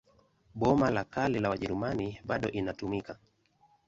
Boma 0.59 0.89
la 0.91 1.03
Kale 1.05 1.39
la 1.39 1.49
Wajerumani 1.49 2.19
bado 2.23 2.49
inatumika. 2.51 3.17